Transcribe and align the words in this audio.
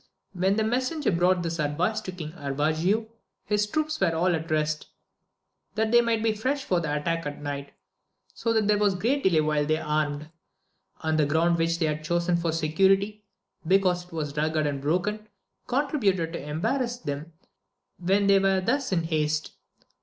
When 0.33 0.55
the 0.55 0.63
messenger 0.63 1.11
brought 1.11 1.43
this 1.43 1.59
advice 1.59 2.01
to 2.01 2.11
Ring 2.11 2.31
Aravigo, 2.31 3.05
his 3.45 3.67
troops 3.67 3.99
were 3.99 4.15
all 4.15 4.33
at 4.33 4.49
rest, 4.49 4.87
that 5.75 5.91
they 5.91 6.01
might 6.01 6.23
be 6.23 6.33
fresh 6.33 6.63
for 6.63 6.79
the 6.79 6.91
attack 6.99 7.27
at 7.27 7.39
night, 7.39 7.71
so 8.33 8.51
that 8.51 8.67
there 8.67 8.79
was 8.79 8.95
a 8.95 8.97
great 8.97 9.21
delay 9.21 9.41
while 9.41 9.63
they 9.63 9.77
armed; 9.77 10.31
and 11.03 11.19
the 11.19 11.27
ground 11.27 11.59
which 11.59 11.77
they 11.77 11.85
had 11.85 12.03
chosen 12.03 12.35
for 12.35 12.51
security, 12.51 13.23
because 13.67 14.05
it 14.05 14.11
was 14.11 14.35
rugged 14.35 14.65
and 14.65 14.81
broken, 14.81 15.27
contributed 15.67 16.33
to 16.33 16.41
embarrass 16.49 16.97
them 16.97 17.33
when 17.99 18.25
they 18.25 18.39
were 18.39 18.59
thus 18.59 18.91
in 18.91 19.03
haste. 19.03 19.51